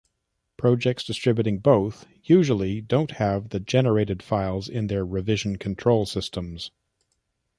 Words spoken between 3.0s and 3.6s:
have the